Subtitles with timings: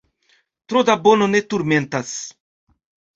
[0.71, 2.15] Tro da bono ne turmentas.